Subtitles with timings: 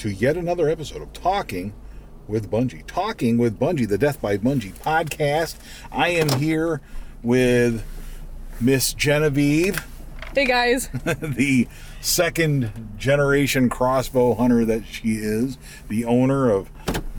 [0.00, 1.74] to yet another episode of Talking
[2.26, 2.86] with Bungie.
[2.86, 5.56] Talking with Bungie, the Death by Bungie podcast.
[5.92, 6.80] I am here
[7.22, 7.84] with
[8.58, 9.86] Miss Genevieve,
[10.34, 10.88] Hey guys.
[11.04, 11.68] the
[12.00, 15.58] second generation crossbow hunter that she is,
[15.90, 16.70] the owner of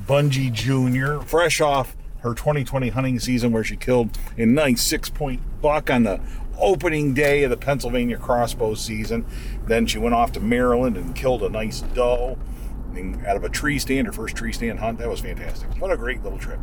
[0.07, 5.39] Bungie Jr., fresh off her 2020 hunting season where she killed a nice six point
[5.61, 6.19] buck on the
[6.57, 9.23] opening day of the Pennsylvania crossbow season.
[9.67, 12.39] Then she went off to Maryland and killed a nice doe
[12.95, 14.99] and out of a tree stand, her first tree stand hunt.
[14.99, 15.69] That was fantastic.
[15.79, 16.59] What a great little trip.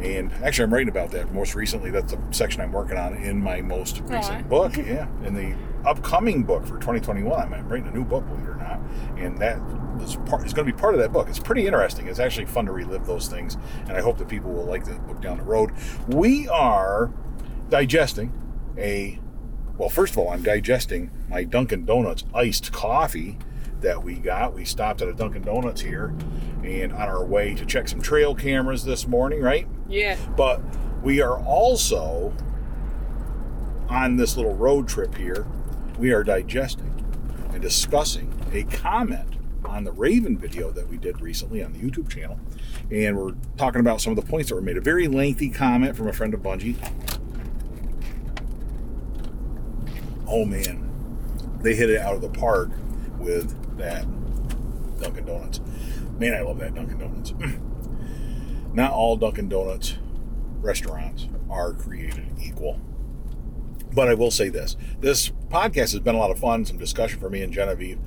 [0.00, 1.90] And actually, I'm writing about that most recently.
[1.90, 4.48] That's the section I'm working on in my most recent Aw.
[4.48, 4.76] book.
[4.76, 5.56] Yeah, in the
[5.88, 7.52] upcoming book for 2021.
[7.52, 8.80] I'm writing a new book, believe it or not,
[9.16, 9.58] and that
[10.02, 11.28] is, part, is going to be part of that book.
[11.28, 12.08] It's pretty interesting.
[12.08, 13.56] It's actually fun to relive those things,
[13.88, 15.72] and I hope that people will like the book down the road.
[16.08, 17.10] We are
[17.70, 18.32] digesting
[18.76, 19.18] a
[19.78, 23.38] well, first of all, I'm digesting my Dunkin' Donuts iced coffee
[23.80, 24.54] that we got.
[24.54, 26.14] We stopped at a Dunkin' Donuts here
[26.64, 29.68] and on our way to check some trail cameras this morning, right?
[29.88, 30.16] Yeah.
[30.36, 30.60] But
[31.02, 32.34] we are also
[33.88, 35.46] on this little road trip here.
[35.98, 36.92] We are digesting
[37.52, 42.08] and discussing a comment on the Raven video that we did recently on the YouTube
[42.08, 42.38] channel.
[42.90, 44.76] And we're talking about some of the points that were made.
[44.76, 46.76] A very lengthy comment from a friend of Bungie.
[50.28, 50.88] Oh man,
[51.60, 52.70] they hit it out of the park
[53.18, 54.06] with that
[55.00, 55.60] Dunkin' Donuts.
[56.18, 57.34] Man, I love that Dunkin' Donuts.
[58.72, 59.96] Not all Dunkin' Donuts
[60.60, 62.80] restaurants are created equal.
[63.92, 67.18] But I will say this this podcast has been a lot of fun, some discussion
[67.18, 67.98] for me and Genevieve,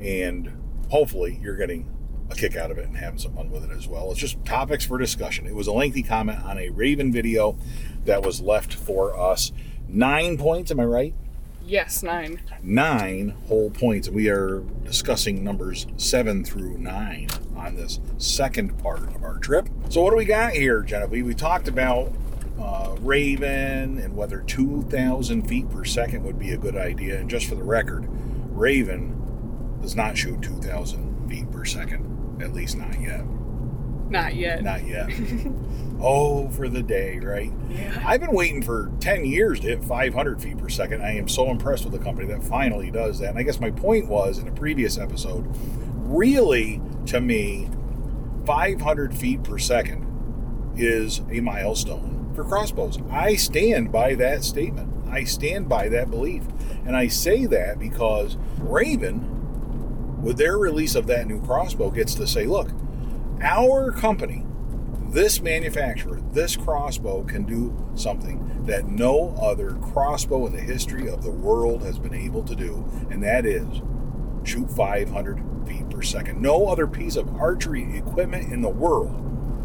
[0.00, 0.52] and
[0.90, 1.92] hopefully you're getting
[2.30, 4.10] a kick out of it and having some fun with it as well.
[4.10, 5.46] It's just topics for discussion.
[5.46, 7.56] It was a lengthy comment on a Raven video
[8.04, 9.52] that was left for us.
[9.88, 11.14] Nine points, am I right?
[11.66, 12.40] Yes, nine.
[12.62, 14.08] nine whole points.
[14.08, 19.68] We are discussing numbers seven through nine on this second part of our trip.
[19.88, 21.26] So, what do we got here, Genevieve?
[21.26, 22.12] We talked about
[22.60, 27.18] uh, Raven and whether 2,000 feet per second would be a good idea.
[27.18, 28.06] And just for the record,
[28.50, 33.24] Raven does not shoot 2,000 feet per second, at least not yet.
[34.08, 34.62] Not yet.
[34.62, 35.10] Not yet.
[36.00, 37.52] oh, for the day, right?
[37.68, 38.02] Yeah.
[38.06, 41.02] I've been waiting for 10 years to hit 500 feet per second.
[41.02, 43.30] I am so impressed with the company that finally does that.
[43.30, 45.46] And I guess my point was in a previous episode
[46.06, 47.68] really, to me,
[48.46, 50.04] 500 feet per second
[50.76, 52.98] is a milestone for crossbows.
[53.10, 54.92] I stand by that statement.
[55.10, 56.44] I stand by that belief.
[56.84, 62.26] And I say that because Raven, with their release of that new crossbow, gets to
[62.26, 62.68] say, look,
[63.40, 64.44] our company,
[65.08, 71.22] this manufacturer, this crossbow can do something that no other crossbow in the history of
[71.22, 73.82] the world has been able to do, and that is
[74.44, 76.40] shoot 500 feet per second.
[76.40, 79.22] No other piece of archery equipment in the world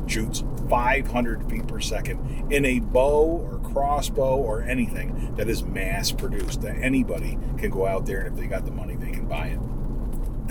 [0.08, 6.12] shoots 500 feet per second in a bow or crossbow or anything that is mass
[6.12, 9.28] produced that anybody can go out there and if they got the money they can
[9.28, 9.60] buy it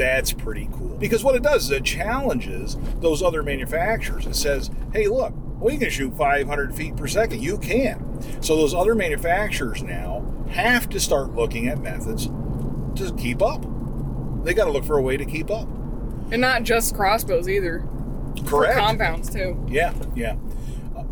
[0.01, 0.97] that's pretty cool.
[0.97, 4.25] Because what it does is it challenges those other manufacturers.
[4.25, 7.43] It says, hey, look, we can shoot 500 feet per second.
[7.43, 8.43] You can.
[8.43, 12.29] So those other manufacturers now have to start looking at methods
[12.97, 13.63] to keep up.
[14.43, 15.69] They got to look for a way to keep up.
[16.33, 17.87] And not just crossbows either.
[18.47, 18.73] Correct.
[18.73, 19.63] For compounds too.
[19.69, 20.37] Yeah, yeah.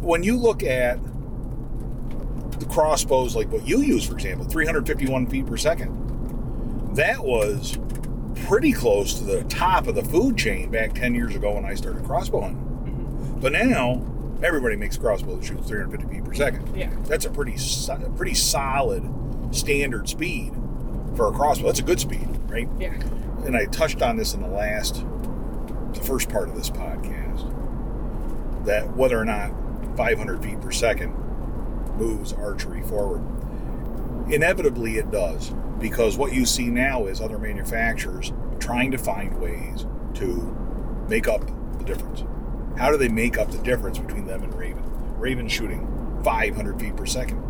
[0.01, 0.99] When you look at
[2.59, 7.77] the crossbows, like what you use, for example, 351 feet per second, that was
[8.49, 11.75] pretty close to the top of the food chain back 10 years ago when I
[11.75, 12.63] started crossbow hunting.
[12.63, 13.41] Mm-hmm.
[13.41, 14.03] But now,
[14.43, 16.75] everybody makes a crossbow that shoots 350 feet per second.
[16.75, 16.91] Yeah.
[17.03, 17.57] That's a pretty,
[17.91, 19.07] a pretty solid
[19.51, 20.55] standard speed
[21.15, 21.67] for a crossbow.
[21.67, 22.69] That's a good speed, right?
[22.79, 22.95] Yeah.
[23.45, 25.05] and I touched on this in the last,
[25.93, 29.53] the first part of this podcast, that whether or not
[29.95, 31.13] 500 feet per second
[31.99, 33.23] moves archery forward.
[34.33, 39.87] Inevitably, it does, because what you see now is other manufacturers trying to find ways
[40.15, 40.27] to
[41.09, 41.47] make up
[41.79, 42.25] the difference.
[42.77, 44.83] How do they make up the difference between them and Raven?
[45.19, 47.45] Raven shooting 500 feet per second.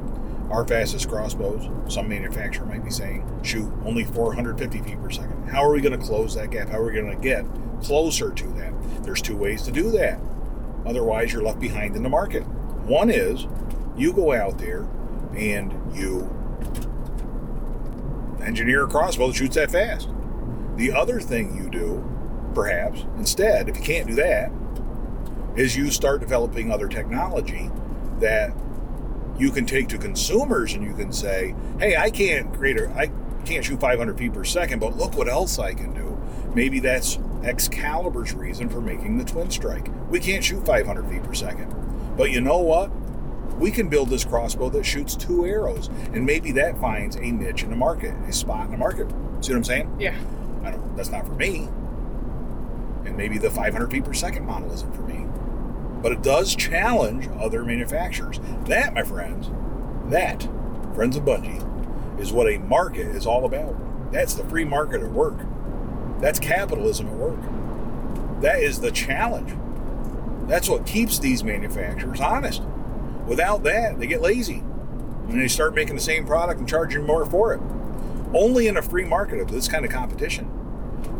[0.50, 5.48] Our fastest crossbows, some manufacturer might be saying, shoot only 450 feet per second.
[5.48, 6.68] How are we going to close that gap?
[6.68, 7.44] How are we going to get
[7.82, 8.72] closer to that?
[9.02, 10.18] There's two ways to do that.
[10.86, 12.46] Otherwise, you're left behind in the market.
[12.86, 13.46] One is
[13.96, 14.88] you go out there
[15.36, 16.34] and you
[18.48, 20.08] engineer a crossbow that shoots that fast.
[20.76, 22.02] The other thing you do,
[22.54, 24.50] perhaps, instead, if you can't do that,
[25.56, 27.70] is you start developing other technology
[28.20, 28.52] that
[29.38, 33.10] you can take to consumers and you can say, hey, I can't create a, I
[33.44, 36.18] can't shoot 500 feet per second, but look what else I can do.
[36.54, 39.88] Maybe that's Excalibur's reason for making the twin strike.
[40.10, 41.74] We can't shoot 500 feet per second.
[42.16, 42.90] But you know what?
[43.58, 47.64] We can build this crossbow that shoots two arrows, and maybe that finds a niche
[47.64, 49.08] in the market, a spot in the market.
[49.40, 49.96] See what I'm saying?
[49.98, 50.16] Yeah.
[50.64, 50.96] I don't.
[50.96, 51.68] That's not for me.
[53.04, 55.26] And maybe the 500 feet per second model isn't for me.
[56.02, 58.38] But it does challenge other manufacturers.
[58.66, 59.50] That, my friends,
[60.10, 60.48] that,
[60.94, 61.64] friends of Bungie,
[62.20, 64.12] is what a market is all about.
[64.12, 65.38] That's the free market at work.
[66.20, 67.40] That's capitalism at work.
[68.40, 69.52] That is the challenge.
[70.48, 72.62] That's what keeps these manufacturers honest.
[73.28, 74.64] Without that, they get lazy.
[75.28, 77.60] And they start making the same product and charging more for it.
[78.32, 80.50] Only in a free market of this kind of competition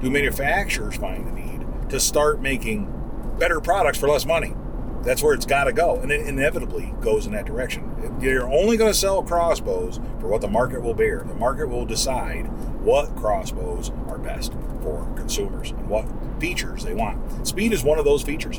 [0.01, 2.93] do manufacturers find the need to start making
[3.39, 4.55] better products for less money.
[5.03, 8.19] That's where it's got to go, and it inevitably goes in that direction.
[8.21, 11.25] You're only going to sell crossbows for what the market will bear.
[11.27, 12.47] The market will decide
[12.83, 16.05] what crossbows are best for consumers and what
[16.41, 17.47] features they want.
[17.47, 18.59] Speed is one of those features.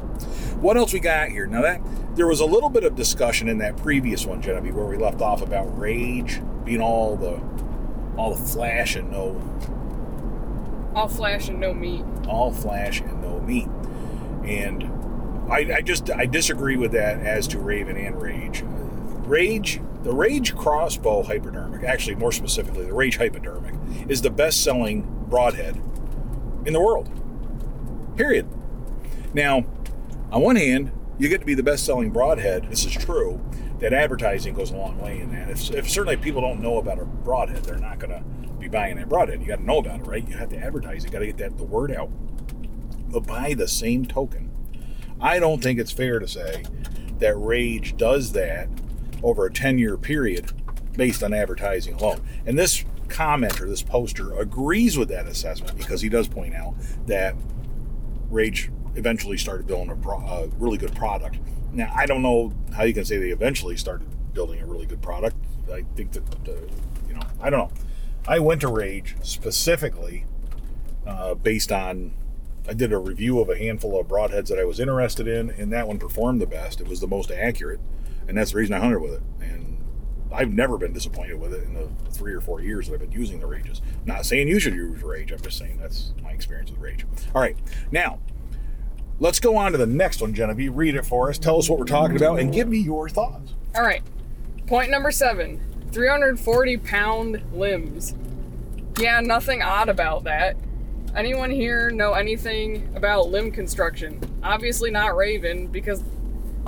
[0.60, 1.46] What else we got here?
[1.48, 1.81] Now that
[2.16, 5.22] there was a little bit of discussion in that previous one, Genevieve, where we left
[5.22, 7.40] off about rage being all the
[8.18, 9.40] all the flash and no
[10.96, 12.04] All flash and no meat.
[12.28, 13.68] all flash and no meat.
[14.44, 14.84] And
[15.52, 18.64] I, I just I disagree with that as to Raven and Rage.
[19.26, 23.76] Rage, the Rage crossbow hypodermic, actually more specifically, the Rage hypodermic,
[24.10, 25.76] is the best-selling broadhead
[26.66, 27.10] in the world.
[28.19, 28.50] Period.
[29.33, 29.63] Now,
[30.30, 32.69] on one hand, you get to be the best-selling broadhead.
[32.69, 33.39] This is true.
[33.80, 35.50] That advertising goes a long way in that.
[35.50, 38.98] If, if certainly people don't know about a broadhead, they're not going to be buying
[38.98, 39.39] that broadhead.
[39.39, 40.27] You got to know about it, right?
[40.27, 41.06] You have to advertise.
[41.06, 42.10] You got to get that the word out.
[43.07, 44.51] But by the same token,
[45.21, 46.66] I don't think it's fair to say
[47.19, 48.68] that Rage does that
[49.24, 50.51] over a 10 year period
[50.92, 52.19] based on advertising alone.
[52.45, 56.75] And this commenter, this poster, agrees with that assessment because he does point out
[57.07, 57.33] that
[58.30, 61.40] Rage eventually started building a, pro- a really good product.
[61.72, 65.02] Now, I don't know how you can say they eventually started building a really good
[65.02, 65.36] product.
[65.72, 66.54] I think that, uh,
[67.08, 67.72] you know, I don't know.
[68.28, 70.26] I went to Rage specifically
[71.06, 72.14] uh, based on
[72.68, 75.72] I did a review of a handful of broadheads that I was interested in, and
[75.74, 76.81] that one performed the best.
[76.81, 77.80] It was the most accurate,
[78.28, 79.22] and that's the reason I hunted with it.
[79.42, 79.69] And
[80.31, 83.12] I've never been disappointed with it in the three or four years that I've been
[83.12, 83.81] using the Rages.
[84.06, 85.31] Not saying you should use Rage.
[85.31, 87.06] I'm just saying that's my experience with Rage.
[87.34, 87.58] All right,
[87.92, 88.20] now
[89.20, 90.76] let's go on to the next one, Genevieve.
[90.76, 91.38] Read it for us.
[91.38, 93.54] Tell us what we're talking about, and give me your thoughts.
[93.76, 94.04] All right.
[94.68, 95.60] Point number seven
[95.92, 98.14] 340 pound limbs.
[99.00, 100.58] Yeah, nothing odd about that.
[101.16, 104.22] Anyone here know anything about limb construction?
[104.44, 106.04] Obviously not Raven, because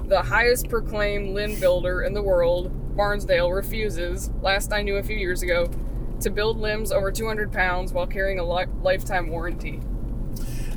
[0.05, 5.17] the highest proclaimed limb builder in the world, Barnsdale, refuses, last I knew a few
[5.17, 5.69] years ago,
[6.21, 9.79] to build limbs over 200 pounds while carrying a li- lifetime warranty.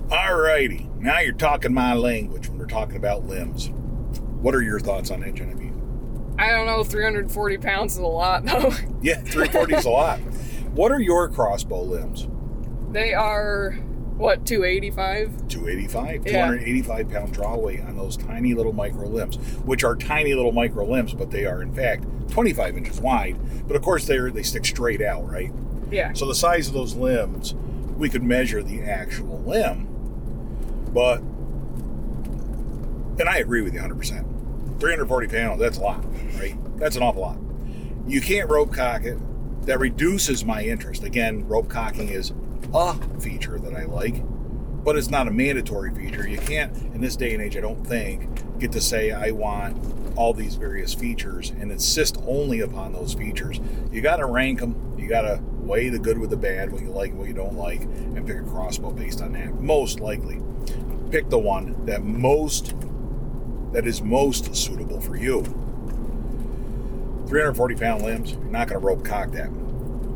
[0.09, 3.71] Alrighty, now you're talking my language when we're talking about limbs.
[4.41, 5.73] What are your thoughts on that, Genevieve?
[6.39, 8.73] I don't know, 340 pounds is a lot though.
[9.03, 10.21] Yeah, 340 is a lot.
[10.75, 12.27] What are your crossbow limbs?
[12.91, 13.79] They are,
[14.17, 15.49] what, 285?
[15.49, 16.33] 285, Yeah.
[16.33, 20.85] 285 pound draw weight on those tiny little micro limbs, which are tiny little micro
[20.85, 23.37] limbs, but they are in fact 25 inches wide.
[23.67, 25.53] But of course, they're they stick straight out, right?
[25.91, 26.13] Yeah.
[26.13, 27.55] So the size of those limbs,
[27.97, 29.89] we could measure the actual limb,
[30.93, 31.19] but
[33.21, 33.97] and I agree with you 100.
[33.97, 34.27] percent
[34.81, 36.05] 340 pounds, that's a lot,
[36.37, 36.57] right?
[36.79, 37.39] That's an awful lot.
[38.07, 39.19] You can't rope cock it.
[39.67, 41.05] That reduces my interest.
[41.05, 42.33] Again, rope cocking is
[42.75, 44.23] a feature that I like,
[44.85, 46.29] but it's not a mandatory feature.
[46.29, 49.77] You can't, in this day and age, I don't think, get to say I want
[50.17, 53.61] all these various features and insist only upon those features.
[53.91, 54.95] You got to rank them.
[54.99, 57.35] You got to weigh the good with the bad, what you like and what you
[57.35, 59.61] don't like, and pick a crossbow based on that.
[59.61, 60.41] Most likely,
[61.11, 62.75] pick the one that most
[63.73, 65.43] that is most suitable for you.
[67.27, 69.49] 340 pound limbs, you're not going to rope cock that.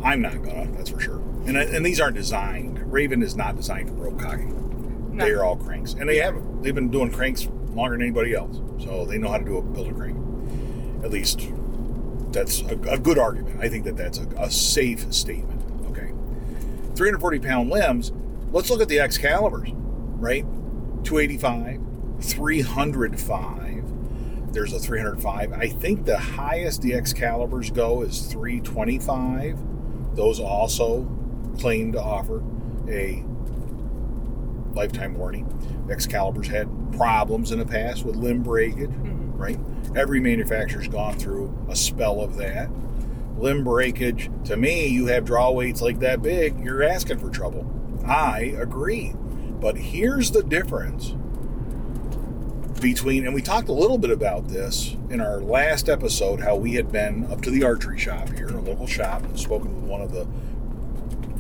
[0.05, 1.18] I'm not to, that's for sure.
[1.49, 2.93] And, and these aren't designed.
[2.93, 5.17] Raven is not designed for rope cocking.
[5.17, 5.25] No.
[5.25, 5.95] They are all cranks.
[5.95, 8.61] And they have they've been doing cranks longer than anybody else.
[8.85, 10.19] So they know how to do a build a crank.
[11.03, 11.49] At least
[12.33, 13.61] that's a, a good argument.
[13.61, 15.63] I think that that's a, a safe statement.
[15.91, 16.13] Okay.
[16.95, 18.13] 340 pound limbs,
[18.53, 19.73] let's look at the Excaliburs,
[20.21, 20.45] right?
[21.05, 21.81] 285,
[22.21, 24.53] 305.
[24.53, 25.53] There's a 305.
[25.53, 29.59] I think the highest the Excaliburs go is 325.
[30.15, 31.09] Those also
[31.59, 32.43] claim to offer
[32.89, 33.25] a
[34.73, 35.45] lifetime warranty.
[35.91, 39.37] Excalibur's had problems in the past with limb breakage, mm-hmm.
[39.37, 39.59] right?
[39.97, 42.71] Every manufacturer's gone through a spell of that.
[43.39, 47.67] Limb breakage, to me, you have draw weights like that big, you're asking for trouble.
[48.07, 49.15] I agree.
[49.61, 51.15] But here's the difference
[52.81, 56.75] between, and we talked a little bit about this in our last episode, how we
[56.75, 60.01] had been up to the archery shop here, a local shop, and spoken with one
[60.01, 60.27] of the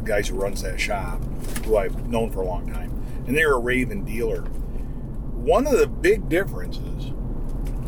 [0.08, 1.22] guys who runs that shop,
[1.64, 2.90] who I've known for a long time,
[3.26, 4.40] and they're a Raven dealer.
[4.40, 7.12] One of the big differences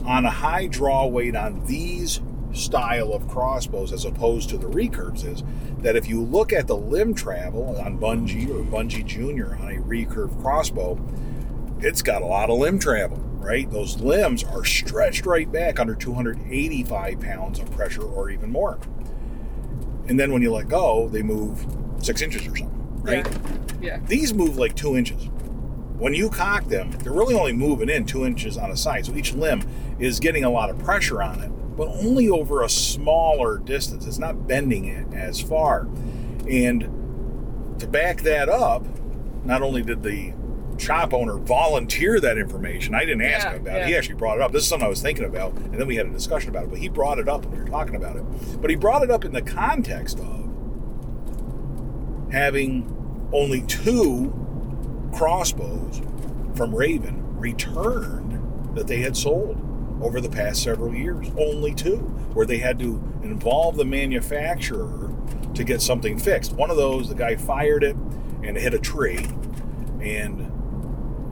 [0.04, 2.20] on a high draw weight on these
[2.52, 5.42] style of crossbows as opposed to the recurves is
[5.78, 9.80] that if you look at the limb travel on Bungie or Bungie Junior on a
[9.80, 11.00] recurve crossbow,
[11.80, 13.70] it's got a lot of limb travel, right?
[13.70, 18.78] Those limbs are stretched right back under 285 pounds of pressure or even more.
[20.08, 21.64] And then when you let go, they move
[22.00, 23.26] six inches or something, right?
[23.80, 24.00] Yeah.
[24.06, 25.28] These move like two inches.
[25.98, 29.06] When you cock them, they're really only moving in two inches on a side.
[29.06, 29.62] So each limb
[29.98, 34.06] is getting a lot of pressure on it, but only over a smaller distance.
[34.06, 35.86] It's not bending it as far.
[36.48, 38.86] And to back that up,
[39.44, 40.32] not only did the
[40.78, 43.80] shop owner volunteer that information, I didn't ask Yeah, him about it.
[43.80, 43.86] yeah.
[43.88, 44.52] He actually brought it up.
[44.52, 46.70] This is something I was thinking about, and then we had a discussion about it.
[46.70, 48.24] But he brought it up when we were talking about it.
[48.60, 50.49] But he brought it up in the context of
[52.32, 54.32] having only two
[55.14, 56.00] crossbows
[56.54, 59.60] from Raven returned that they had sold
[60.02, 61.30] over the past several years.
[61.38, 61.96] Only two,
[62.32, 65.12] where they had to involve the manufacturer
[65.54, 66.52] to get something fixed.
[66.52, 67.96] One of those, the guy fired it
[68.42, 69.26] and it hit a tree,
[70.00, 70.46] and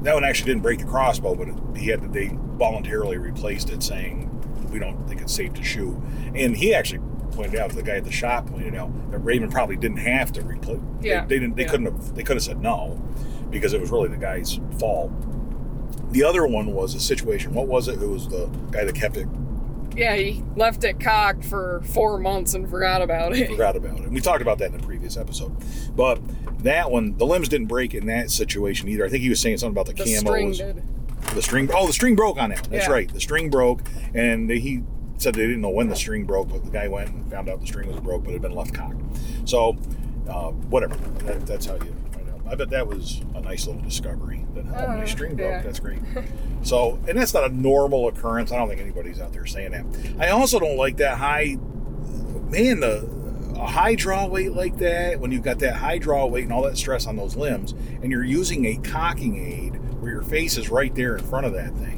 [0.05, 3.83] that one actually didn't break the crossbow, but he had to, they voluntarily replaced it,
[3.83, 4.25] saying
[4.71, 5.97] we don't think it's safe to shoot.
[6.35, 7.01] And he actually
[7.39, 10.43] pointed out, the guy at the shop pointed out that Raven probably didn't have to
[10.43, 10.81] replace.
[11.01, 11.57] Yeah, they, they didn't.
[11.57, 11.69] They yeah.
[11.71, 12.15] couldn't have.
[12.15, 13.01] They could have said no
[13.51, 15.11] because it was really the guy's fault.
[16.13, 17.55] The other one was a situation.
[17.55, 18.03] What was it?
[18.03, 19.29] It was the guy that kept it,
[19.97, 23.49] Yeah, he left it cocked for four months and forgot about it.
[23.51, 24.05] forgot about it.
[24.05, 25.55] And we talked about that in the previous episode.
[25.95, 26.21] But
[26.63, 29.05] that one, the limbs didn't break in that situation either.
[29.05, 30.19] I think he was saying something about the, The camo.
[30.19, 30.83] string did.
[31.35, 31.71] The string.
[31.75, 32.65] Oh, the string broke on that.
[32.71, 32.93] That's Yeah.
[32.93, 33.13] right.
[33.13, 33.83] The string broke,
[34.15, 34.83] and he
[35.19, 37.61] said they didn't know when the string broke, but the guy went and found out
[37.61, 39.01] the string was broke, but it had been left cocked.
[39.45, 39.77] So,
[40.29, 40.95] uh, whatever.
[41.25, 42.41] That, that's how you find out.
[42.51, 44.45] I bet that was a nice little discovery.
[44.55, 45.51] That oh, my Uh, string broke.
[45.51, 45.63] yeah.
[45.63, 45.99] That's great.
[46.63, 48.53] so, and that's not a normal occurrence.
[48.53, 49.85] I don't think anybody's out there saying that.
[50.21, 51.57] I also don't like that high.
[52.51, 53.09] Man, the
[53.57, 56.63] a high draw weight like that, when you've got that high draw weight and all
[56.63, 57.73] that stress on those limbs,
[58.03, 61.53] and you're using a cocking aid where your face is right there in front of
[61.55, 61.98] that thing.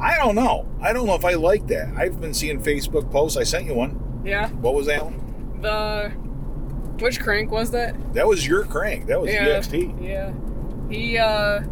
[0.00, 0.66] I don't know.
[0.80, 1.92] I don't know if I like that.
[1.96, 3.36] I've been seeing Facebook posts.
[3.36, 4.22] I sent you one.
[4.24, 4.48] Yeah.
[4.48, 5.60] What was that one?
[5.60, 6.10] The
[7.02, 8.14] which crank was that?
[8.14, 9.06] That was your crank.
[9.06, 9.46] That was yeah.
[9.46, 10.02] EXT.
[10.02, 10.32] Yeah.
[10.90, 11.62] He uh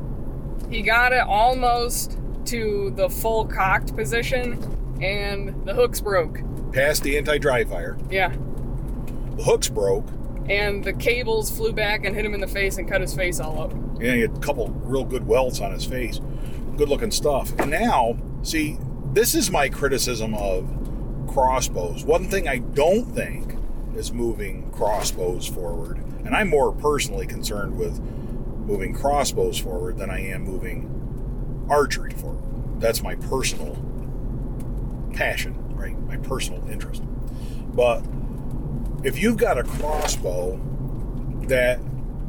[0.70, 6.40] he got it almost to the full cocked position and the hooks broke.
[6.73, 7.97] Past the anti-dry fire.
[8.11, 8.35] Yeah.
[9.37, 10.06] The hooks broke.
[10.49, 13.38] And the cables flew back and hit him in the face and cut his face
[13.38, 13.73] all up.
[14.00, 16.20] Yeah, he had a couple real good welts on his face.
[16.78, 17.52] Good looking stuff.
[17.58, 18.78] And now, see,
[19.12, 20.70] this is my criticism of
[21.26, 22.04] crossbows.
[22.04, 23.56] One thing I don't think
[23.97, 30.20] is moving crossbows forward, and I'm more personally concerned with moving crossbows forward than I
[30.20, 32.80] am moving archery forward.
[32.80, 33.76] That's my personal
[35.14, 35.99] passion, right?
[36.02, 37.02] My personal interest.
[37.75, 38.04] But
[39.02, 40.61] if you've got a crossbow
[41.49, 41.80] that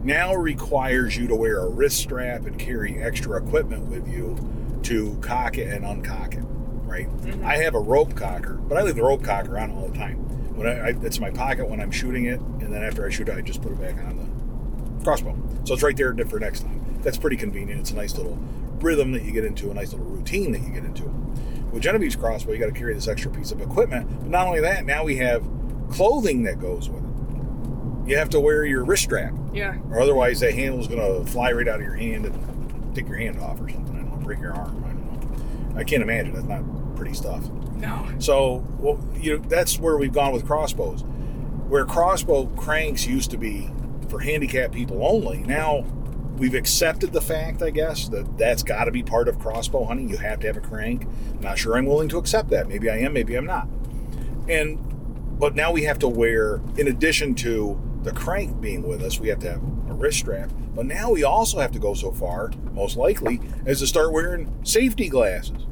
[0.04, 4.38] now requires you to wear a wrist strap and carry extra equipment with you
[4.84, 6.44] to cock it and uncock it,
[6.88, 7.08] right?
[7.22, 7.44] Mhm.
[7.44, 10.18] I have a rope cocker, but I leave the rope cocker on all the time.
[10.56, 13.10] When I, I, it's in my pocket when I'm shooting it, and then after I
[13.10, 14.18] shoot it, I just put it back on
[14.98, 15.36] the crossbow.
[15.66, 16.82] So it's right there for next time.
[17.02, 17.80] That's pretty convenient.
[17.82, 18.38] It's a nice little
[18.82, 21.04] rhythm that you get into, a nice little routine that you get into.
[21.72, 24.10] With Genevieve's crossbow, you got to carry this extra piece of equipment.
[24.22, 25.44] But not only that, now we have
[25.90, 27.09] clothing that goes with it.
[28.10, 29.76] You have to wear your wrist strap, Yeah.
[29.92, 33.18] or otherwise that handle's going to fly right out of your hand and take your
[33.18, 33.96] hand off or something.
[33.96, 34.84] I don't know, break your arm.
[34.84, 35.80] I don't know.
[35.80, 36.34] I can't imagine.
[36.34, 37.48] That's not pretty stuff.
[37.78, 38.08] No.
[38.18, 41.02] So, well, you know, that's where we've gone with crossbows.
[41.68, 43.70] Where crossbow cranks used to be
[44.10, 45.86] for handicapped people only, now
[46.36, 50.10] we've accepted the fact, I guess, that that's got to be part of crossbow hunting.
[50.10, 51.06] You have to have a crank.
[51.42, 52.68] Not sure I'm willing to accept that.
[52.68, 53.68] Maybe I am, maybe I'm not.
[54.48, 54.80] And
[55.40, 59.28] but now we have to wear, in addition to the crank being with us, we
[59.30, 60.52] have to have a wrist strap.
[60.74, 64.54] But now we also have to go so far, most likely, as to start wearing
[64.64, 65.66] safety glasses.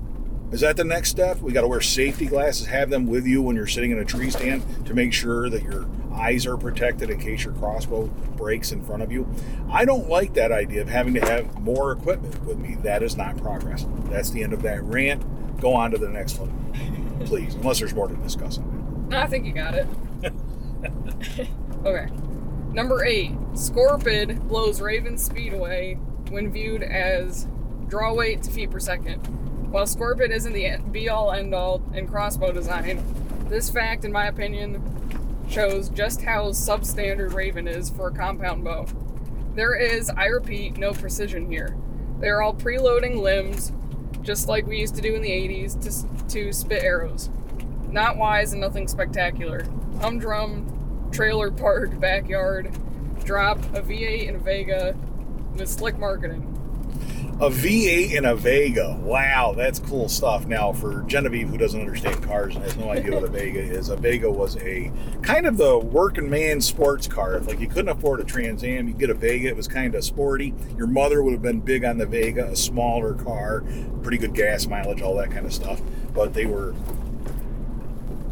[0.51, 1.39] Is that the next step?
[1.41, 4.05] We got to wear safety glasses, have them with you when you're sitting in a
[4.05, 8.05] tree stand to make sure that your eyes are protected in case your crossbow
[8.37, 9.27] breaks in front of you.
[9.69, 12.75] I don't like that idea of having to have more equipment with me.
[12.75, 13.85] That is not progress.
[14.05, 15.23] That's the end of that rant.
[15.59, 19.07] Go on to the next one, please, unless there's more to discuss on.
[19.09, 19.87] No, I think you got it.
[21.85, 22.07] okay.
[22.71, 23.31] Number eight.
[23.53, 25.95] Scorpyd blows Raven's speed away
[26.29, 27.47] when viewed as
[27.87, 29.17] draw weight to feet per second.
[29.71, 33.03] While Scorpyd isn't the be all end all in crossbow design,
[33.49, 34.83] this fact, in my opinion,
[35.49, 38.85] shows just how substandard Raven is for a compound bow.
[39.55, 41.75] There is, I repeat, no precision here.
[42.19, 43.71] They are all preloading limbs,
[44.21, 47.29] just like we used to do in the 80s to, to spit arrows.
[47.89, 49.65] Not wise and nothing spectacular.
[50.01, 50.76] Humdrum,
[51.17, 52.71] trailer park, backyard,
[53.23, 54.95] drop a V8 and a Vega
[55.55, 56.53] with slick marketing.
[57.41, 58.95] A V8 and a Vega.
[59.01, 60.45] Wow, that's cool stuff.
[60.45, 63.89] Now, for Genevieve, who doesn't understand cars and has no idea what a Vega is,
[63.89, 64.91] a Vega was a
[65.23, 67.35] kind of the working man sports car.
[67.37, 69.47] If like you couldn't afford a Trans Am, you get a Vega.
[69.47, 70.53] It was kind of sporty.
[70.77, 73.63] Your mother would have been big on the Vega, a smaller car,
[74.03, 75.81] pretty good gas mileage, all that kind of stuff.
[76.13, 76.75] But they were.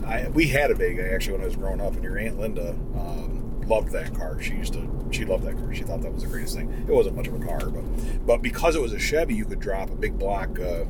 [0.06, 2.70] I, we had a Vega actually when I was growing up, and your aunt Linda
[2.96, 4.40] um, loved that car.
[4.42, 5.74] She used to she loved that car.
[5.74, 6.72] She thought that was the greatest thing.
[6.88, 7.84] It wasn't much of a car, but
[8.26, 10.86] but because it was a Chevy, you could drop a big block uh,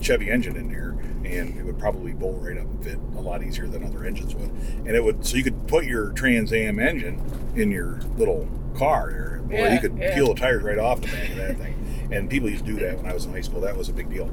[0.00, 0.90] Chevy engine in there,
[1.24, 4.34] and it would probably bolt right up and fit a lot easier than other engines
[4.34, 4.50] would.
[4.50, 7.20] And it would so you could put your Trans Am engine
[7.56, 9.40] in your little car there.
[9.44, 10.14] Boy, Yeah, you could yeah.
[10.14, 12.08] peel the tires right off the back of that thing.
[12.10, 13.60] And people used to do that when I was in high school.
[13.62, 14.30] That was a big deal.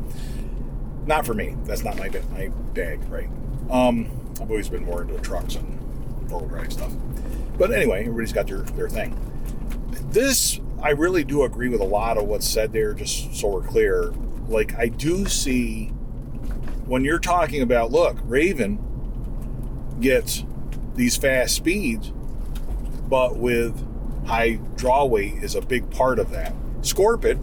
[1.05, 1.55] Not for me.
[1.63, 3.29] That's not my my bag, right?
[3.69, 4.09] Um,
[4.41, 5.79] I've always been more into trucks and
[6.29, 6.91] four wheel drive stuff.
[7.57, 9.15] But anyway, everybody's got their, their thing.
[10.11, 13.61] This, I really do agree with a lot of what's said there, just so we're
[13.61, 14.13] clear.
[14.47, 15.88] Like, I do see
[16.85, 18.79] when you're talking about, look, Raven
[19.99, 20.43] gets
[20.95, 22.11] these fast speeds,
[23.07, 23.85] but with
[24.25, 26.53] high draw weight is a big part of that.
[26.81, 27.38] Scorpyd,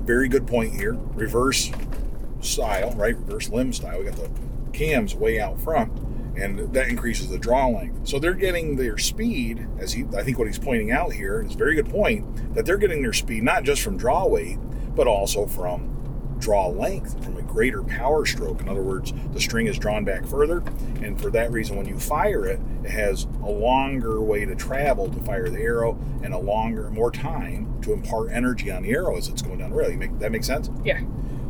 [0.00, 0.94] very good point here.
[1.14, 1.70] Reverse
[2.40, 3.16] style, right?
[3.16, 3.98] Reverse limb style.
[3.98, 4.30] We got the
[4.72, 5.92] cams way out front,
[6.36, 8.08] and that increases the draw length.
[8.08, 11.54] So they're getting their speed, as he, I think what he's pointing out here is
[11.54, 14.58] a very good point, that they're getting their speed not just from draw weight,
[14.94, 15.96] but also from
[16.38, 18.62] draw length, from a greater power stroke.
[18.62, 20.62] In other words, the string is drawn back further,
[21.02, 25.10] and for that reason, when you fire it, it has a longer way to travel
[25.10, 29.16] to fire the arrow, and a longer, more time to impart energy on the arrow
[29.18, 29.90] as it's going down the rail.
[29.90, 30.70] You make that make sense?
[30.82, 31.02] Yeah.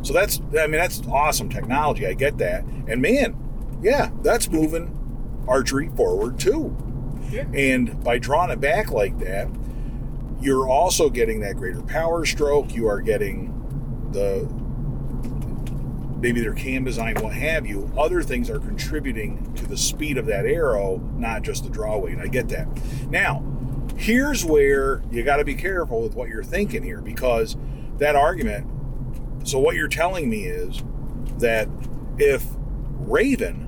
[0.03, 2.07] So that's, I mean, that's awesome technology.
[2.07, 2.63] I get that.
[2.87, 3.37] And man,
[3.81, 4.97] yeah, that's moving
[5.47, 6.75] archery forward too.
[7.29, 7.45] Yeah.
[7.53, 9.47] And by drawing it back like that,
[10.41, 12.73] you're also getting that greater power stroke.
[12.73, 13.49] You are getting
[14.11, 14.49] the
[16.19, 17.91] maybe their cam design, what have you.
[17.97, 22.19] Other things are contributing to the speed of that arrow, not just the draw weight.
[22.19, 22.67] I get that.
[23.09, 23.43] Now,
[23.97, 27.55] here's where you got to be careful with what you're thinking here because
[27.97, 28.67] that argument.
[29.43, 30.81] So, what you're telling me is
[31.39, 31.67] that
[32.17, 32.45] if
[32.99, 33.67] Raven,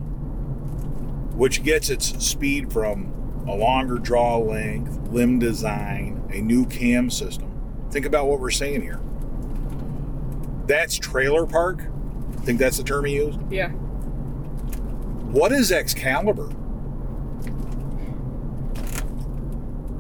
[1.36, 3.12] which gets its speed from
[3.47, 7.49] a longer draw length, limb design, a new cam system,
[7.91, 8.99] think about what we're saying here.
[10.67, 11.81] That's trailer park.
[12.38, 13.39] I think that's the term he used.
[13.51, 13.69] Yeah.
[15.31, 16.49] What is Excalibur?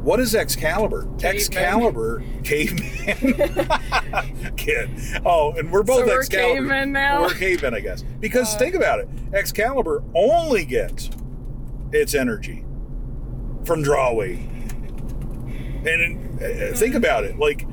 [0.03, 1.03] What is Excalibur?
[1.17, 1.35] Caveman.
[1.35, 3.15] Excalibur, caveman,
[4.57, 4.89] kid.
[5.25, 6.55] Oh, and we're both So we're Excalibur.
[6.59, 7.21] cavemen now?
[7.21, 8.03] We're cavemen, I guess.
[8.19, 8.57] Because Uh.
[8.59, 11.09] think about it, Excalibur only gets
[11.93, 12.65] its energy
[13.63, 14.39] from draw weight.
[15.85, 17.65] And uh, think about it, like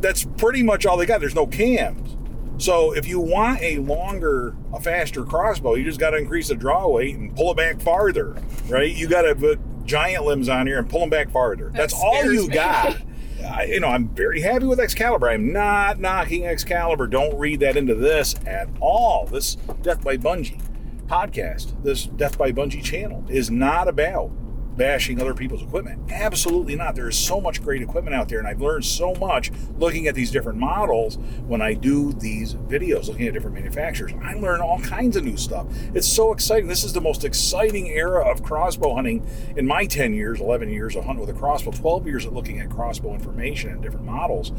[0.00, 1.20] that's pretty much all they got.
[1.20, 2.16] There's no cams.
[2.62, 6.54] So if you want a longer, a faster crossbow, you just got to increase the
[6.54, 8.36] draw weight and pull it back farther,
[8.68, 8.94] right?
[8.94, 11.66] You got to put giant limbs on here and pull them back farther.
[11.66, 12.54] That That's all you me.
[12.54, 12.96] got.
[13.44, 15.28] I, you know, I'm very happy with Excalibur.
[15.28, 17.06] I'm not knocking Excalibur.
[17.06, 19.26] Don't read that into this at all.
[19.26, 20.60] This Death by Bungie
[21.06, 24.30] podcast, this Death by Bungie channel is not about
[24.76, 26.10] bashing other people's equipment.
[26.10, 26.94] Absolutely not.
[26.94, 30.14] There is so much great equipment out there, and I've learned so much looking at
[30.14, 34.12] these different models when I do these videos, looking at different manufacturers.
[34.22, 35.66] I learn all kinds of new stuff.
[35.94, 36.68] It's so exciting.
[36.68, 40.96] This is the most exciting era of crossbow hunting in my 10 years, 11 years
[40.96, 44.52] of hunting with a crossbow, 12 years of looking at crossbow information and different models.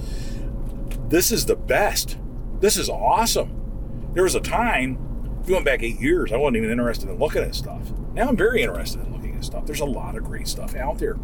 [1.10, 2.17] This is the best.
[2.62, 4.12] This is awesome.
[4.13, 4.97] There was a time,
[5.45, 7.91] going back eight years, I wasn't even interested in looking at stuff.
[8.13, 9.65] Now I'm very interested in looking stuff.
[9.65, 11.17] There's a lot of great stuff out there.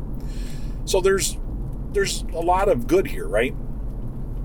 [0.86, 1.38] So there's
[1.94, 3.56] there's a lot of good here, right?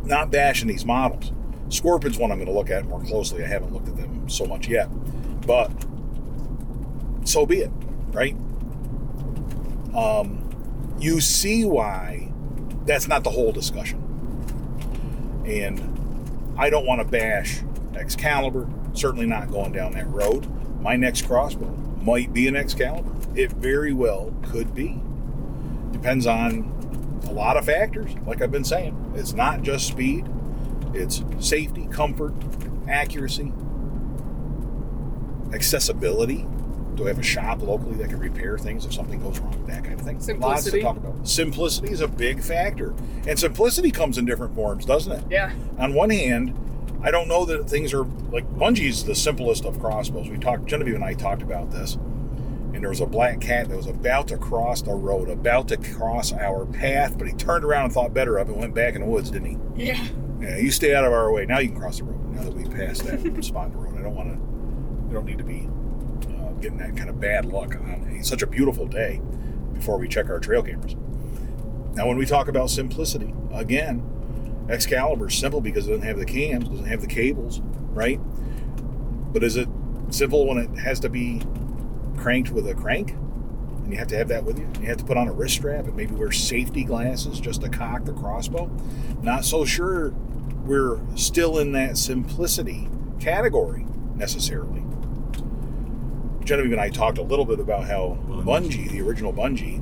[0.05, 1.33] Not bashing these models.
[1.69, 3.43] Scorpion's one I'm going to look at more closely.
[3.45, 4.89] I haven't looked at them so much yet,
[5.47, 5.71] but
[7.25, 7.71] so be it,
[8.13, 8.37] right?
[9.95, 12.31] Um, you see why
[12.85, 13.99] that's not the whole discussion,
[15.45, 17.61] and I don't want to bash
[17.97, 18.69] Excalibur.
[18.93, 20.47] Certainly not going down that road.
[20.81, 21.71] My next crossbow
[22.03, 23.11] might be an Excalibur.
[23.37, 25.01] It very well could be.
[25.93, 26.73] Depends on
[27.29, 29.13] a lot of factors, like I've been saying.
[29.17, 30.27] It's not just speed,
[30.95, 32.35] it's safety, comfort,
[32.89, 33.53] accuracy,
[35.53, 36.47] accessibility.
[36.95, 39.67] Do I have a shop locally that can repair things if something goes wrong?
[39.67, 40.17] That kind of thing.
[40.17, 40.81] Lots to Simplicity.
[40.81, 41.29] talk about.
[41.29, 42.95] Simplicity is a big factor.
[43.27, 45.25] And simplicity comes in different forms, doesn't it?
[45.31, 45.53] Yeah.
[45.79, 46.55] On one hand,
[47.03, 50.31] I don't know that things are like Bungie's the simplest of crossbows.
[50.31, 51.99] We talked, Genevieve and I talked about this.
[52.77, 55.79] And there was a black cat that was about to cross the road, about to
[55.79, 58.95] cross our path, but he turned around and thought better of it and went back
[58.95, 59.87] in the woods, didn't he?
[59.87, 60.07] Yeah.
[60.43, 61.47] Yeah, you stay out of our way.
[61.47, 62.23] Now you can cross the road.
[62.35, 64.39] Now that we've passed that spot in the road, I don't want to.
[65.07, 65.71] We don't need to be
[66.37, 69.23] uh, getting that kind of bad luck on a, such a beautiful day
[69.73, 70.97] before we check our trail cameras.
[71.95, 76.69] Now, when we talk about simplicity, again, Excalibur's simple because it doesn't have the cams,
[76.69, 77.63] doesn't have the cables,
[77.95, 78.21] right?
[79.33, 79.67] But is it
[80.11, 81.41] simple when it has to be
[82.27, 83.13] cranked with a crank?
[83.13, 84.69] And you have to have that with you.
[84.81, 87.69] You have to put on a wrist strap and maybe wear safety glasses just to
[87.69, 88.69] cock the crossbow.
[89.23, 90.11] Not so sure
[90.65, 92.89] we're still in that simplicity
[93.21, 93.87] category
[94.17, 94.83] necessarily.
[96.45, 99.81] Genevieve and I talked a little bit about how Bungie, the original Bungie,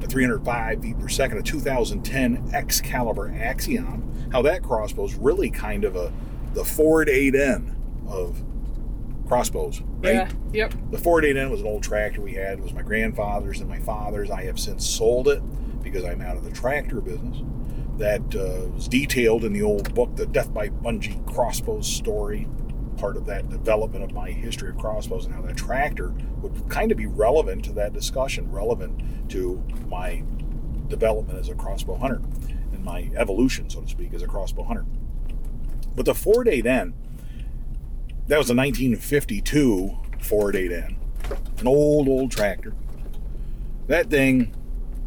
[0.00, 5.84] the 305 feet per second, a 2010 Excalibur Axion, how that crossbow is really kind
[5.84, 6.12] of a
[6.54, 7.76] the Ford 8N
[8.08, 8.42] of
[9.26, 10.14] crossbows, right?
[10.14, 10.30] Yeah.
[10.52, 10.74] Yep.
[10.90, 12.58] The Ford 8N was an old tractor we had.
[12.58, 14.30] It was my grandfather's and my father's.
[14.30, 15.42] I have since sold it
[15.82, 17.38] because I'm out of the tractor business.
[17.98, 22.48] That uh, was detailed in the old book, The Death by Bungee Crossbows Story,
[22.96, 26.90] part of that development of my history of crossbows and how that tractor would kind
[26.90, 30.24] of be relevant to that discussion, relevant to my
[30.88, 32.20] development as a crossbow hunter
[32.72, 34.84] and my evolution, so to speak, as a crossbow hunter.
[35.94, 36.92] But the Ford 8N,
[38.28, 40.96] that was a 1952 Ford 8N,
[41.60, 42.74] an old, old tractor.
[43.86, 44.54] That thing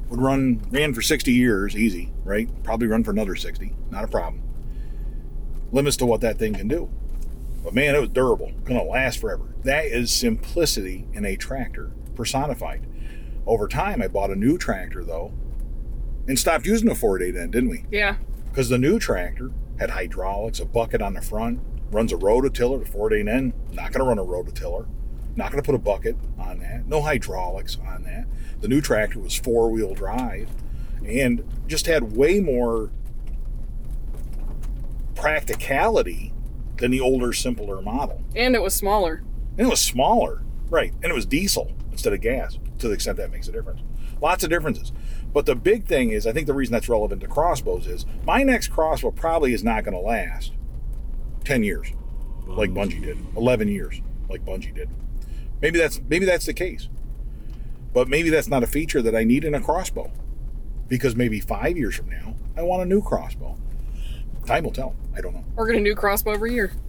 [0.09, 2.47] would run, ran for 60 years, easy, right?
[2.63, 4.43] Probably run for another 60, not a problem.
[5.71, 6.89] Limits to what that thing can do.
[7.63, 9.43] But man, it was durable, gonna last forever.
[9.63, 12.85] That is simplicity in a tractor personified.
[13.45, 15.33] Over time, I bought a new tractor though,
[16.27, 17.85] and stopped using the Ford 8N, didn't we?
[17.91, 18.17] Yeah.
[18.49, 21.59] because the new tractor had hydraulics, a bucket on the front,
[21.91, 22.83] runs a rototiller.
[22.83, 24.87] The Ford 8N not going to run a rototiller,
[25.35, 28.25] not going to put a bucket on that, no hydraulics on that.
[28.61, 30.49] The new tractor was four wheel drive
[31.05, 32.91] and just had way more
[35.15, 36.33] practicality
[36.77, 38.23] than the older, simpler model.
[38.35, 39.23] And it was smaller.
[39.57, 40.93] And it was smaller, right?
[41.01, 43.81] And it was diesel instead of gas, to the extent that makes a difference.
[44.21, 44.91] Lots of differences.
[45.33, 48.43] But the big thing is, I think the reason that's relevant to crossbows is my
[48.43, 50.53] next crossbow probably is not going to last
[51.47, 51.93] 10 years,
[52.45, 54.89] like Bungie did, 11 years, like Bungie did.
[55.61, 56.89] Maybe that's maybe that's the case.
[57.93, 60.11] But maybe that's not a feature that I need in a crossbow.
[60.89, 63.57] Because maybe five years from now, I want a new crossbow.
[64.45, 64.93] Time will tell.
[65.15, 65.43] I don't know.
[65.55, 66.73] We're gonna do crossbow every year.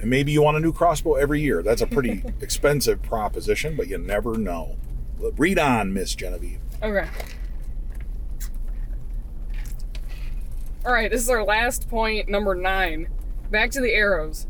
[0.00, 1.62] And maybe you want a new crossbow every year.
[1.62, 4.76] That's a pretty expensive proposition, but you never know.
[5.18, 6.60] Read on, Miss Genevieve.
[6.82, 7.08] Okay.
[10.84, 13.08] All right, this is our last point, number nine.
[13.54, 14.48] Back to the arrows.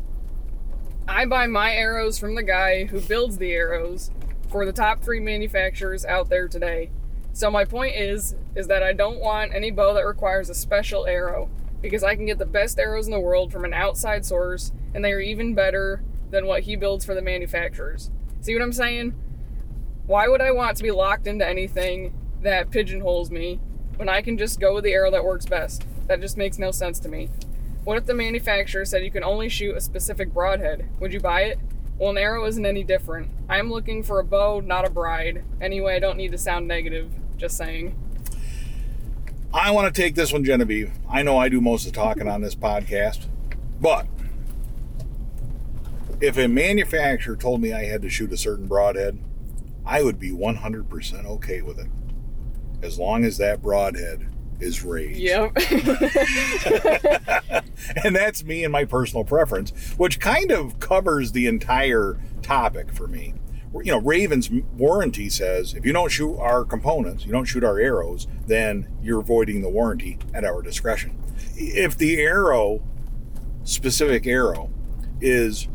[1.07, 4.09] I buy my arrows from the guy who builds the arrows
[4.49, 6.89] for the top three manufacturers out there today.
[7.31, 11.05] So my point is, is that I don't want any bow that requires a special
[11.05, 11.51] arrow
[11.83, 15.05] because I can get the best arrows in the world from an outside source, and
[15.05, 18.09] they are even better than what he builds for the manufacturers.
[18.41, 19.13] See what I'm saying?
[20.07, 23.59] Why would I want to be locked into anything that pigeonholes me
[23.97, 25.85] when I can just go with the arrow that works best?
[26.07, 27.29] That just makes no sense to me.
[27.85, 30.89] What if the manufacturer said you can only shoot a specific broadhead?
[30.99, 31.59] Would you buy it?
[31.99, 33.29] Well, an arrow isn't any different.
[33.47, 35.43] I'm looking for a bow, not a bride.
[35.61, 37.13] Anyway, I don't need to sound negative.
[37.37, 37.95] Just saying.
[39.53, 40.93] I want to take this one, Genevieve.
[41.07, 43.27] I know I do most of the talking on this podcast,
[43.79, 44.07] but
[46.19, 49.19] if a manufacturer told me I had to shoot a certain broadhead,
[49.85, 51.87] I would be 100% okay with it.
[52.81, 54.27] As long as that broadhead
[54.59, 55.17] is Rage.
[55.17, 55.51] Yep.
[58.03, 63.07] and that's me and my personal preference, which kind of covers the entire topic for
[63.07, 63.33] me.
[63.83, 67.79] You know, Raven's warranty says if you don't shoot our components, you don't shoot our
[67.79, 71.21] arrows, then you're voiding the warranty at our discretion.
[71.55, 72.81] If the arrow,
[73.65, 74.69] specific arrow,
[75.19, 75.67] is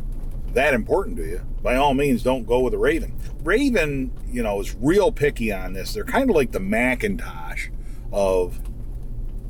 [0.54, 3.14] that important to you, by all means, don't go with a Raven.
[3.42, 5.92] Raven, you know, is real picky on this.
[5.92, 7.68] They're kind of like the Macintosh
[8.12, 8.60] of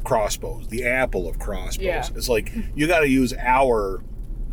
[0.05, 1.85] crossbows, the Apple of crossbows.
[1.85, 2.09] Yeah.
[2.15, 4.03] It's like you got to use our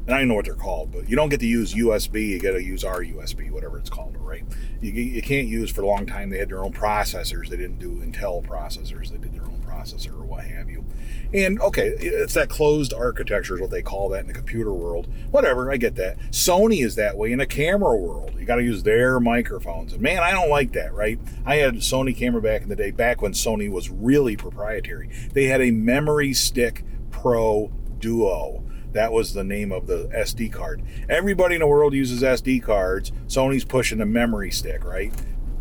[0.07, 2.29] and I don't know what they're called, but you don't get to use USB.
[2.29, 4.43] You got to use our USB, whatever it's called, right?
[4.79, 6.29] You, you can't use for a long time.
[6.29, 7.49] They had their own processors.
[7.49, 9.09] They didn't do Intel processors.
[9.09, 10.85] They did their own processor or what have you.
[11.33, 15.09] And okay, it's that closed architecture is what they call that in the computer world.
[15.29, 16.17] Whatever, I get that.
[16.31, 18.31] Sony is that way in the camera world.
[18.39, 19.91] You got to use their microphones.
[19.91, 21.19] And man, I don't like that, right?
[21.45, 25.09] I had a Sony camera back in the day, back when Sony was really proprietary.
[25.33, 28.63] They had a Memory Stick Pro Duo.
[28.93, 30.81] That was the name of the SD card.
[31.09, 33.11] Everybody in the world uses SD cards.
[33.27, 35.13] Sony's pushing a memory stick, right?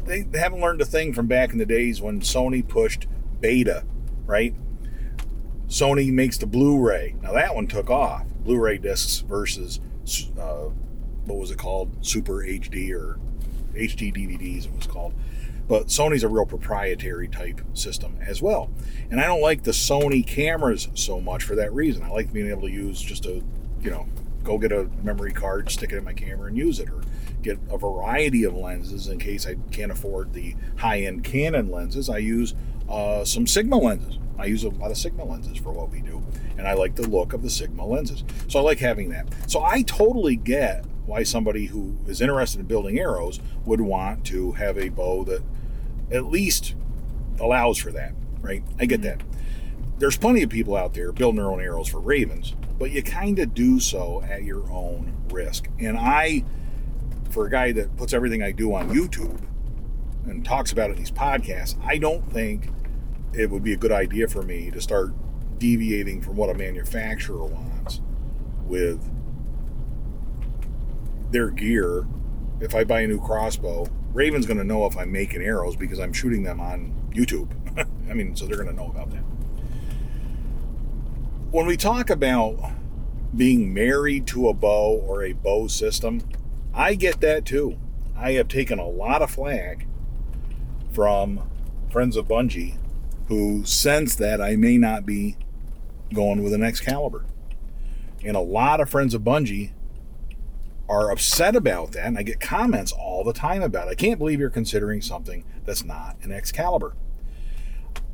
[0.04, 3.06] They haven't learned a thing from back in the days when Sony pushed
[3.40, 3.84] beta,
[4.24, 4.54] right?
[5.68, 7.16] Sony makes the Blu-ray.
[7.22, 8.26] Now that one took off.
[8.44, 9.80] Blu-ray discs versus
[10.38, 10.70] uh,
[11.24, 12.06] what was it called?
[12.06, 13.18] Super HD or
[13.74, 14.66] HD DVDs.
[14.66, 15.14] It was called.
[15.68, 18.70] But Sony's a real proprietary type system as well.
[19.10, 22.02] And I don't like the Sony cameras so much for that reason.
[22.02, 23.42] I like being able to use just a,
[23.80, 24.06] you know,
[24.44, 27.02] go get a memory card, stick it in my camera, and use it, or
[27.42, 32.08] get a variety of lenses in case I can't afford the high end Canon lenses.
[32.08, 32.54] I use
[32.88, 34.18] uh, some Sigma lenses.
[34.38, 36.22] I use a lot of Sigma lenses for what we do,
[36.56, 38.22] and I like the look of the Sigma lenses.
[38.48, 39.26] So I like having that.
[39.46, 44.52] So I totally get why somebody who is interested in building arrows would want to
[44.52, 45.42] have a bow that
[46.10, 46.74] at least
[47.40, 48.62] allows for that, right?
[48.78, 49.18] I get mm-hmm.
[49.18, 49.22] that.
[49.98, 53.38] There's plenty of people out there building their own arrows for ravens, but you kind
[53.38, 55.68] of do so at your own risk.
[55.78, 56.44] And I,
[57.30, 59.40] for a guy that puts everything I do on YouTube
[60.26, 62.68] and talks about it in these podcasts, I don't think
[63.32, 65.12] it would be a good idea for me to start
[65.58, 68.00] deviating from what a manufacturer wants
[68.66, 69.00] with
[71.36, 72.06] their gear.
[72.60, 76.00] If I buy a new crossbow, Raven's going to know if I'm making arrows because
[76.00, 77.50] I'm shooting them on YouTube.
[78.10, 79.20] I mean, so they're going to know about that.
[81.50, 82.58] When we talk about
[83.36, 86.22] being married to a bow or a bow system,
[86.72, 87.76] I get that too.
[88.16, 89.86] I have taken a lot of flack
[90.90, 91.42] from
[91.90, 92.76] friends of Bungie
[93.28, 95.36] who sense that I may not be
[96.14, 97.26] going with an Excalibur.
[98.24, 99.72] And a lot of friends of Bungie
[100.88, 103.92] are upset about that, and I get comments all the time about it.
[103.92, 106.94] I can't believe you're considering something that's not an Excalibur.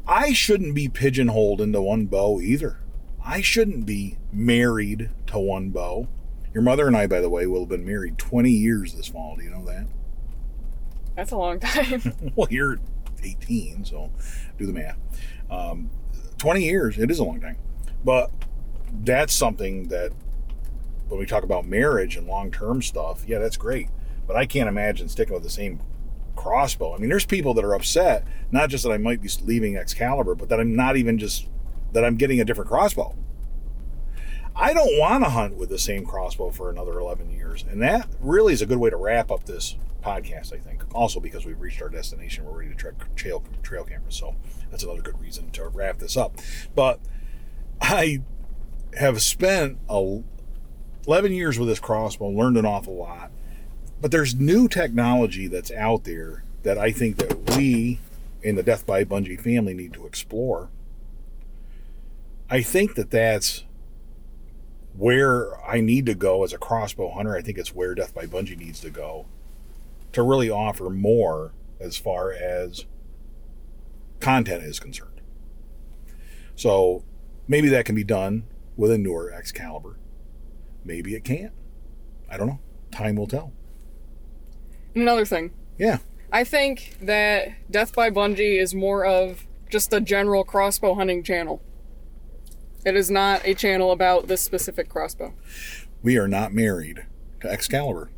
[0.07, 2.79] I shouldn't be pigeonholed into one bow either.
[3.25, 6.09] I shouldn't be married to one bow.
[6.53, 9.37] Your mother and I, by the way, will have been married 20 years this fall.
[9.37, 9.87] Do you know that?
[11.15, 12.03] That's a long time.
[12.37, 12.79] well, you're
[13.23, 14.11] 18, so
[14.59, 14.99] do the math.
[15.51, 15.91] Um,
[16.39, 17.57] 20 years, it is a long time.
[18.05, 18.31] But
[19.05, 20.13] that's something that
[21.13, 23.91] when we talk about marriage and long term stuff, yeah, that's great.
[24.27, 25.79] But I can't imagine sticking with the same
[26.37, 26.95] crossbow.
[26.95, 30.35] I mean, there's people that are upset, not just that I might be leaving Excalibur,
[30.35, 31.49] but that I'm not even just
[31.93, 33.15] that I'm getting a different crossbow.
[34.57, 37.63] I don't want to hunt with the same crossbow for another 11 years.
[37.69, 40.83] And that really is a good way to wrap up this podcast, I think.
[40.95, 44.15] Also, because we've reached our destination, we're ready to track trail, trail cameras.
[44.15, 44.35] So
[44.71, 46.39] that's another good reason to wrap this up.
[46.75, 47.01] But
[47.83, 48.23] I
[48.99, 50.23] have spent a,
[51.07, 53.31] 11 years with this crossbow, learned an awful lot.
[54.01, 58.01] But there's new technology that's out there that I think that we
[58.43, 60.69] in the Death by Bungee family need to explore.
[62.51, 63.65] I think that that's
[64.97, 67.37] where I need to go as a crossbow hunter.
[67.37, 69.27] I think it's where Death by Bungee needs to go
[70.13, 72.85] to really offer more as far as
[74.21, 75.21] content is concerned.
[76.55, 77.03] So
[77.49, 78.45] maybe that can be done
[78.77, 79.97] with a newer Excalibur.
[80.85, 81.53] Maybe it can't.
[82.31, 82.61] I don't know.
[82.91, 83.53] Time will tell.
[84.95, 85.53] Another thing.
[85.79, 85.99] Yeah.
[86.31, 91.63] I think that Death by Bungie is more of just a general crossbow hunting channel.
[92.85, 95.35] It is not a channel about this specific crossbow.
[96.03, 97.07] We are not married
[97.41, 98.11] to Excalibur.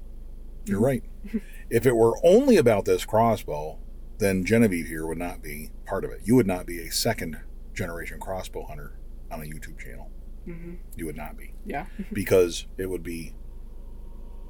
[0.64, 0.85] You're mm-hmm.
[0.85, 1.42] right.
[1.70, 3.79] if it were only about this crossbow,
[4.18, 6.20] then Genevieve here would not be part of it.
[6.24, 7.40] You would not be a second
[7.74, 8.96] generation crossbow hunter
[9.31, 10.11] on a YouTube channel.
[10.46, 10.74] Mm-hmm.
[10.96, 11.54] You would not be.
[11.64, 11.87] Yeah.
[12.12, 13.35] because it would be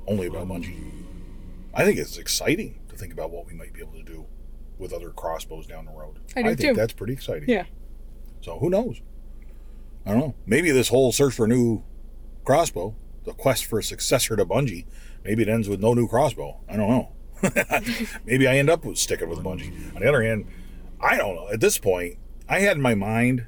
[0.07, 0.91] only about Bungie.
[1.73, 4.27] I think it's exciting to think about what we might be able to do
[4.79, 6.19] with other crossbows down the road.
[6.37, 6.75] I do think too.
[6.75, 7.49] that's pretty exciting.
[7.49, 7.65] Yeah.
[8.41, 9.01] So who knows?
[10.07, 10.35] I don't know.
[10.47, 11.83] Maybe this whole search for a new
[12.45, 14.85] crossbow, the quest for a successor to Bungie,
[15.25, 16.61] maybe it ends with no new crossbow.
[16.69, 17.13] I don't know.
[18.25, 19.95] maybe I end up with sticking with Bungie.
[19.95, 20.47] On the other hand,
[21.01, 21.49] I don't know.
[21.49, 23.47] At this point, I had in my mind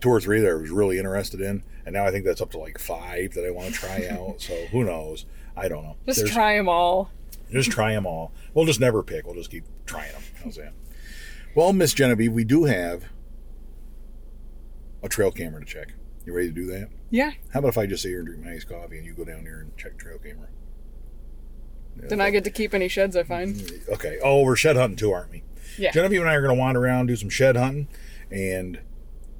[0.00, 2.50] two or three that I was really interested in, and now I think that's up
[2.52, 4.40] to like five that I want to try out.
[4.40, 5.24] So who knows?
[5.56, 5.96] I don't know.
[6.06, 7.10] Just There's- try them all.
[7.50, 8.32] just try them all.
[8.54, 9.24] We'll just never pick.
[9.26, 10.22] We'll just keep trying them.
[10.44, 10.72] How's that?
[11.54, 13.04] Well, Miss Genevieve, we do have
[15.02, 15.94] a trail camera to check.
[16.24, 16.88] You ready to do that?
[17.10, 17.32] Yeah.
[17.52, 19.24] How about if I just sit here and drink my iced coffee and you go
[19.24, 20.48] down there and check trail camera?
[22.00, 23.72] Yeah, Then I get to keep any sheds I find.
[23.88, 24.18] Okay.
[24.22, 25.42] Oh, we're shed hunting too, aren't we?
[25.78, 25.92] Yeah.
[25.92, 27.88] Genevieve and I are going to wander around, do some shed hunting,
[28.30, 28.80] and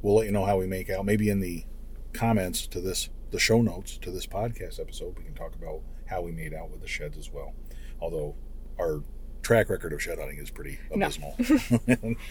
[0.06, 1.04] we'll let you know how we make out.
[1.04, 1.64] Maybe in the
[2.12, 6.22] comments to this, the show notes to this podcast episode, we can talk about how
[6.22, 7.54] we made out with the sheds as well.
[8.00, 8.36] Although
[8.80, 9.02] our
[9.42, 11.06] track record of shed hunting is pretty No.
[11.06, 11.36] abysmal.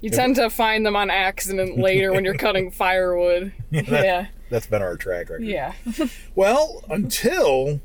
[0.00, 3.52] You tend to find them on accident later when you're cutting firewood.
[3.70, 4.26] Yeah.
[4.50, 5.44] That's been our track record.
[5.44, 5.74] Yeah.
[6.34, 7.80] Well, until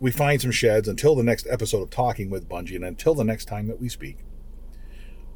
[0.00, 3.22] we find some sheds, until the next episode of Talking with Bungie, and until the
[3.22, 4.16] next time that we speak,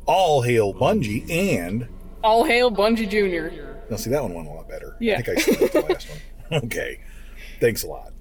[0.06, 1.86] all hail Bungie and.
[2.24, 3.54] All hail Bungie Jr.
[3.90, 4.96] Now, see, that one went a lot better.
[4.98, 5.18] Yeah.
[5.18, 6.18] I think I skipped the last one.
[6.64, 7.00] Okay.
[7.60, 8.12] Thanks a lot.